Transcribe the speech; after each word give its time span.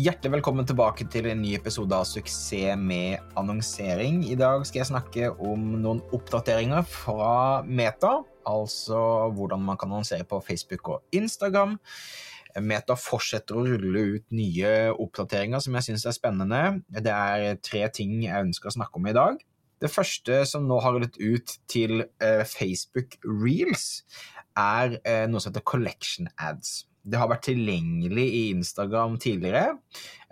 Hjertelig 0.00 0.38
velkommen 0.38 0.64
tilbake 0.64 1.04
til 1.12 1.26
en 1.28 1.42
ny 1.42 1.50
episode 1.58 1.92
av 1.92 2.06
Suksess 2.08 2.78
med 2.78 3.34
annonsering. 3.36 4.22
I 4.32 4.36
dag 4.38 4.62
skal 4.64 4.78
jeg 4.78 4.88
snakke 4.88 5.26
om 5.44 5.66
noen 5.82 6.00
oppdateringer 6.16 6.86
fra 6.88 7.32
Meta, 7.66 8.14
altså 8.48 9.02
hvordan 9.36 9.66
man 9.66 9.76
kan 9.76 9.90
annonsere 9.90 10.24
på 10.30 10.38
Facebook 10.46 10.88
og 10.94 11.16
Instagram. 11.18 11.74
Meta 12.64 12.96
fortsetter 12.96 13.58
å 13.58 13.66
rulle 13.66 14.06
ut 14.14 14.26
nye 14.32 14.72
oppdateringer 14.94 15.66
som 15.66 15.76
jeg 15.76 15.90
syns 15.90 16.06
er 16.08 16.16
spennende. 16.16 16.62
Det 16.88 17.12
er 17.12 17.60
tre 17.60 17.84
ting 17.92 18.22
jeg 18.24 18.46
ønsker 18.46 18.70
å 18.70 18.76
snakke 18.78 19.02
om 19.02 19.10
i 19.10 19.16
dag. 19.18 19.42
Det 19.84 19.92
første 19.92 20.44
som 20.48 20.70
nå 20.70 20.80
har 20.80 20.96
rullet 20.96 21.20
ut 21.20 21.58
til 21.68 22.06
eh, 22.22 22.46
Facebook 22.48 23.18
Reels, 23.26 24.06
er 24.56 24.96
eh, 25.04 25.26
noe 25.28 25.42
som 25.42 25.52
heter 25.52 25.66
Collection 25.66 26.32
Ads. 26.38 26.86
Det 27.02 27.16
har 27.16 27.30
vært 27.30 27.46
tilgjengelig 27.48 28.26
i 28.36 28.42
Instagram 28.50 29.16
tidligere, 29.22 29.76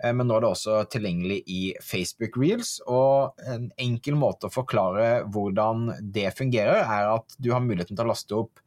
eh, 0.03 0.13
men 0.13 0.29
nå 0.29 0.37
er 0.37 0.45
det 0.45 0.51
også 0.51 0.83
tilgjengelig 0.93 1.39
i 1.49 1.61
Facebook 1.81 2.37
Reels. 2.37 2.75
Og 2.85 3.39
en 3.49 3.69
enkel 3.81 4.19
måte 4.19 4.49
å 4.49 4.53
forklare 4.53 5.23
hvordan 5.33 5.89
det 6.13 6.29
fungerer, 6.37 6.83
er 6.83 7.13
at 7.15 7.39
du 7.41 7.51
har 7.55 7.65
muligheten 7.65 7.97
til 7.97 8.05
å 8.05 8.11
laste 8.11 8.37
opp 8.37 8.61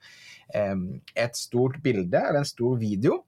eh, 0.55 0.75
et 1.15 1.39
stort 1.39 1.79
bilde 1.85 2.19
eller 2.19 2.43
en 2.43 2.49
stor 2.49 2.81
video 2.83 3.23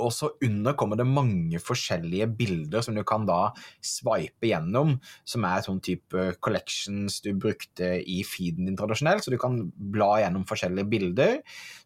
og 0.00 0.12
så 0.14 0.30
under 0.46 0.74
kommer 0.78 0.98
det 0.98 1.06
mange 1.08 1.60
forskjellige 1.62 2.28
bilder 2.38 2.84
som 2.84 2.96
du 2.96 3.02
kan 3.06 3.26
da 3.28 3.52
swipe 3.84 4.48
gjennom, 4.48 4.96
som 5.28 5.46
er 5.48 5.64
sånn 5.64 5.82
type 5.84 6.26
collections 6.44 7.20
du 7.24 7.30
brukte 7.38 7.92
i 8.00 8.20
feeden 8.26 8.68
din 8.68 8.78
tradisjonelt. 8.78 9.24
Så 9.24 9.34
du 9.34 9.38
kan 9.40 9.60
bla 9.74 10.12
gjennom 10.22 10.46
forskjellige 10.48 10.90
bilder 10.90 11.36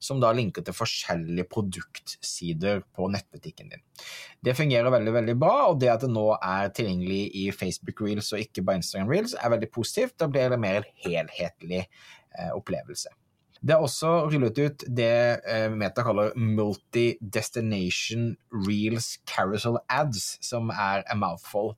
som 0.03 0.23
da 0.23 0.33
linker 0.37 0.65
til 0.65 0.77
forskjellige 0.77 1.49
produktsider 1.51 2.85
på 2.95 3.11
nettbutikken 3.13 3.75
din. 3.75 3.85
Det 4.45 4.57
fungerer 4.59 4.93
veldig 4.93 5.17
veldig 5.19 5.37
bra, 5.41 5.57
og 5.71 5.81
det 5.83 5.93
at 5.93 6.05
det 6.05 6.13
nå 6.13 6.29
er 6.37 6.73
tilgjengelig 6.77 7.23
i 7.41 7.49
Facebook 7.55 8.05
Reels 8.05 8.33
og 8.35 8.43
ikke 8.45 8.65
bare 8.67 8.83
Instagram 8.83 9.11
Reels, 9.11 9.37
er 9.39 9.55
veldig 9.55 9.71
positivt. 9.75 10.19
Da 10.21 10.31
blir 10.31 10.53
det 10.53 10.61
mer 10.61 10.83
en 10.83 10.91
helhetlig 11.07 11.85
eh, 11.85 12.51
opplevelse. 12.55 13.13
Det 13.65 13.73
er 13.73 13.81
også 13.81 14.09
rullet 14.29 14.59
ut 14.61 14.83
det 14.93 15.41
eh, 15.49 15.71
Meta 15.73 16.05
kaller 16.05 16.35
multi-destination 16.37 18.35
reels 18.67 19.15
carousel 19.31 19.79
ads, 19.89 20.35
som 20.45 20.69
er 20.69 21.01
a 21.09 21.17
mouthful. 21.17 21.73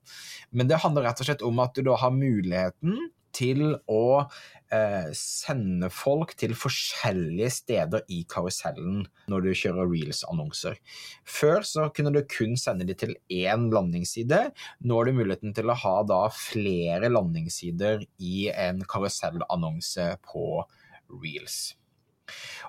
Men 0.50 0.66
det 0.66 0.82
handler 0.82 1.06
rett 1.06 1.22
og 1.22 1.28
slett 1.28 1.44
om 1.46 1.62
at 1.62 1.76
du 1.76 1.86
da 1.86 1.94
har 2.02 2.10
muligheten 2.14 3.12
til 3.36 3.76
å 3.92 4.24
eh, 4.72 5.12
sende 5.14 5.90
folk 5.92 6.32
til 6.40 6.56
forskjellige 6.58 7.50
steder 7.54 8.06
i 8.10 8.22
karusellen 8.26 9.04
når 9.30 9.44
du 9.44 9.50
kjører 9.60 9.86
reels-annonser. 9.92 10.80
Før 11.22 11.62
så 11.68 11.86
kunne 11.94 12.10
du 12.16 12.22
kun 12.32 12.56
sende 12.58 12.88
de 12.88 12.96
til 12.98 13.14
én 13.30 13.68
landingsside. 13.70 14.40
Nå 14.82 14.98
har 14.98 15.06
du 15.06 15.20
muligheten 15.20 15.54
til 15.54 15.70
å 15.70 15.78
ha 15.84 16.00
da 16.08 16.24
flere 16.34 17.12
landingssider 17.12 18.02
i 18.18 18.48
en 18.50 18.82
karusellannonse 18.88 20.16
på 20.26 20.48
reels. 20.64 20.82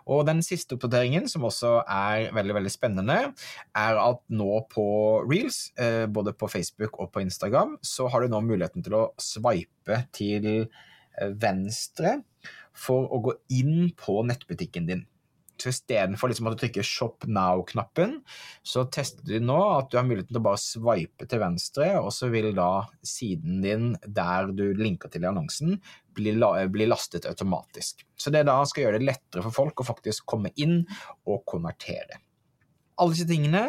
Og 0.08 0.24
den 0.28 0.44
siste 0.46 0.78
oppdateringen, 0.78 1.26
som 1.32 1.48
også 1.48 1.82
er 1.84 2.30
veldig 2.36 2.56
veldig 2.60 2.72
spennende, 2.72 3.18
er 3.76 4.00
at 4.02 4.22
nå 4.30 4.62
på 4.72 4.86
reels, 5.26 5.72
eh, 5.80 6.06
både 6.06 6.36
på 6.38 6.50
Facebook 6.52 7.00
og 7.02 7.12
på 7.12 7.26
Instagram, 7.26 7.78
så 7.82 8.08
har 8.08 8.22
du 8.22 8.32
nå 8.32 8.42
muligheten 8.46 8.86
til 8.86 8.98
å 9.00 9.04
swipe 9.22 10.04
til 10.16 10.48
eh, 10.68 11.32
venstre 11.42 12.20
for 12.78 13.10
å 13.10 13.22
gå 13.26 13.38
inn 13.58 13.92
på 13.98 14.22
nettbutikken 14.30 14.90
din. 14.90 15.06
Så 15.58 15.72
istedenfor 15.74 16.32
liksom 16.32 16.50
du 16.52 16.58
trykker 16.60 16.86
Shop 16.86 17.26
Now-knappen, 17.26 18.20
så 18.62 18.86
tester 18.94 19.26
du 19.26 19.42
nå 19.44 19.58
at 19.74 19.90
du 19.92 19.98
har 20.00 20.06
muligheten 20.08 20.34
til 20.34 20.42
å 20.42 20.46
bare 20.48 20.62
swipe 20.62 21.28
til 21.30 21.42
venstre, 21.42 21.90
og 22.02 22.12
så 22.14 22.30
vil 22.34 22.52
da 22.58 22.86
siden 23.06 23.62
din 23.66 23.90
der 24.06 24.52
du 24.54 24.68
linker 24.78 25.12
til 25.14 25.26
i 25.26 25.32
annonsen, 25.32 25.80
bli, 26.18 26.34
bli 26.74 26.88
lastet 26.90 27.28
automatisk. 27.30 28.06
Så 28.18 28.34
det 28.34 28.46
da 28.50 28.60
skal 28.66 28.88
gjøre 28.88 29.02
det 29.02 29.10
lettere 29.10 29.46
for 29.46 29.56
folk 29.56 29.82
å 29.82 29.90
faktisk 29.90 30.26
komme 30.30 30.54
inn 30.62 30.80
og 31.28 31.44
konvertere. 31.50 32.22
Alle 32.98 33.14
disse 33.14 33.30
tingene 33.30 33.66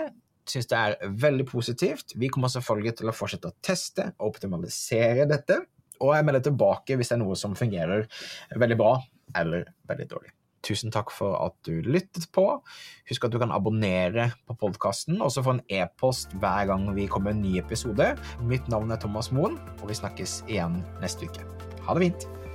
syns 0.48 0.68
det 0.70 0.78
er 0.78 1.12
veldig 1.24 1.44
positivt. 1.48 2.14
Vi 2.16 2.30
kommer 2.32 2.52
selvfølgelig 2.52 2.94
til 3.00 3.10
å 3.10 3.16
fortsette 3.16 3.50
å 3.50 3.58
teste 3.64 4.10
og 4.16 4.30
optimalisere 4.32 5.28
dette. 5.28 5.60
Og 6.00 6.14
jeg 6.14 6.26
melder 6.26 6.46
tilbake 6.46 6.96
hvis 6.96 7.10
det 7.10 7.18
er 7.18 7.24
noe 7.24 7.36
som 7.38 7.56
fungerer 7.58 8.06
veldig 8.56 8.78
bra 8.80 8.96
eller 9.36 9.68
veldig 9.88 10.08
dårlig. 10.08 10.32
Tusen 10.68 10.92
takk 10.92 11.12
for 11.14 11.38
at 11.40 11.56
du 11.64 11.80
lyttet 11.86 12.28
på. 12.34 12.44
Husk 13.08 13.24
at 13.24 13.32
du 13.32 13.38
kan 13.40 13.54
abonnere 13.54 14.30
på 14.48 14.56
podkasten, 14.60 15.22
og 15.24 15.32
så 15.32 15.44
få 15.44 15.56
en 15.56 15.64
e-post 15.72 16.36
hver 16.42 16.68
gang 16.68 16.90
vi 16.96 17.08
kommer 17.08 17.32
en 17.32 17.40
ny 17.44 17.56
episode. 17.62 18.12
Mitt 18.44 18.68
navn 18.68 18.92
er 18.92 19.00
Thomas 19.00 19.32
Moen, 19.32 19.56
og 19.80 19.88
vi 19.88 19.96
snakkes 19.96 20.42
igjen 20.48 20.82
neste 21.00 21.30
uke. 21.30 21.48
Ha 21.88 21.96
det 21.96 22.10
fint! 22.10 22.47